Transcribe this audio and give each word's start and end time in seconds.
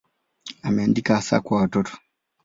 Ameandika 0.63 1.15
hasa 1.15 1.39
kwa 1.41 1.57
watoto. 1.61 1.91